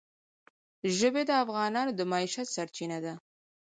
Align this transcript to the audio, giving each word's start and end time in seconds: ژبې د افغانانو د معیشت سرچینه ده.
ژبې 0.97 1.23
د 1.29 1.31
افغانانو 1.43 1.91
د 1.95 2.01
معیشت 2.11 2.47
سرچینه 2.55 2.97
ده. 3.05 3.13